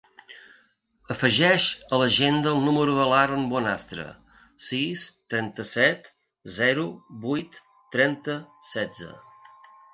Afegeix 1.15 1.65
a 1.97 1.99
l'agenda 2.03 2.53
el 2.53 2.63
número 2.69 2.95
de 3.01 3.05
l'Haron 3.11 3.45
Bonastre: 3.53 4.07
sis, 4.69 5.05
trenta-set, 5.35 6.11
zero, 6.57 6.89
vuit, 7.29 7.63
trenta, 7.97 8.43
setze. 8.75 9.15